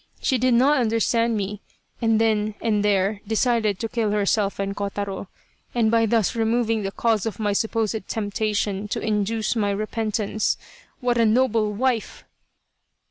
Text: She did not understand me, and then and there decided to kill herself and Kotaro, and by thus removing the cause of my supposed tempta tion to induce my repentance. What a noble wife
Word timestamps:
She 0.19 0.39
did 0.39 0.55
not 0.55 0.79
understand 0.79 1.37
me, 1.37 1.61
and 2.01 2.19
then 2.19 2.55
and 2.59 2.83
there 2.83 3.21
decided 3.27 3.77
to 3.77 3.87
kill 3.87 4.09
herself 4.09 4.57
and 4.57 4.75
Kotaro, 4.75 5.27
and 5.75 5.91
by 5.91 6.07
thus 6.07 6.35
removing 6.35 6.81
the 6.81 6.91
cause 6.91 7.27
of 7.27 7.39
my 7.39 7.53
supposed 7.53 8.07
tempta 8.07 8.55
tion 8.55 8.87
to 8.87 8.99
induce 8.99 9.55
my 9.55 9.69
repentance. 9.69 10.57
What 11.01 11.19
a 11.19 11.25
noble 11.27 11.71
wife 11.71 12.23